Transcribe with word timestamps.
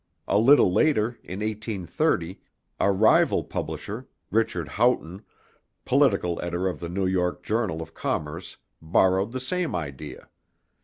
A 0.27 0.39
little 0.39 0.73
later, 0.73 1.19
in 1.23 1.41
1830, 1.41 2.41
a 2.79 2.91
rival 2.91 3.43
publisher, 3.43 4.07
Richard 4.31 4.67
Haughton, 4.67 5.21
political 5.85 6.41
editor 6.41 6.67
of 6.67 6.79
the 6.79 6.89
New 6.89 7.05
York 7.05 7.43
Journal 7.43 7.83
of 7.83 7.93
Commerce 7.93 8.57
borrowed 8.81 9.31
the 9.31 9.39
same 9.39 9.75
idea. 9.75 10.27